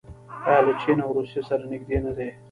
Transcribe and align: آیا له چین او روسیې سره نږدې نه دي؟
آیا 0.47 0.61
له 0.65 0.73
چین 0.81 0.97
او 1.03 1.09
روسیې 1.17 1.41
سره 1.49 1.63
نږدې 1.71 1.97
نه 2.05 2.11
دي؟ 2.17 2.29